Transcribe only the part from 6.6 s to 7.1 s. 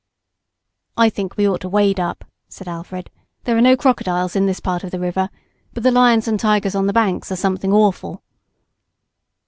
on the